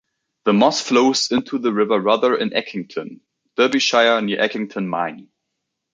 [0.45, 3.19] The Moss flows into the River Rother in Eckington,
[3.55, 5.29] Derbyshire, near Eckington Mine.